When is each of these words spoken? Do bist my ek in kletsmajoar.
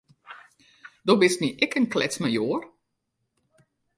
Do 1.07 1.13
bist 1.21 1.41
my 1.43 1.49
ek 1.65 1.73
in 1.79 1.85
kletsmajoar. 1.93 2.61